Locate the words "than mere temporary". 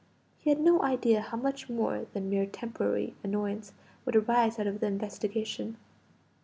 2.13-3.13